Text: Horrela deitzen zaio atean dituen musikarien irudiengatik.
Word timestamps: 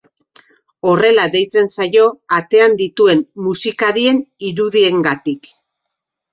Horrela 0.91 1.25
deitzen 1.35 1.69
zaio 1.75 2.07
atean 2.39 2.75
dituen 2.81 3.23
musikarien 3.51 4.21
irudiengatik. 4.51 5.55